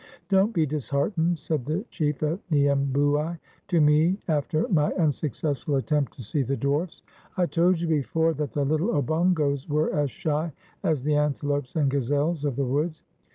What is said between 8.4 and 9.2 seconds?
the little